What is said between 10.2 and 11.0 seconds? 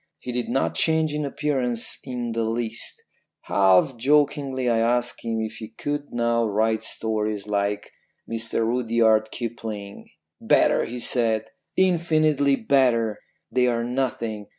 "'Better,' he